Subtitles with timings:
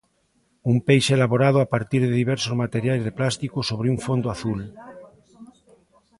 [0.71, 4.59] Un peixe elaborado a partir de diversos materiais de plástico sobre un fondo azul.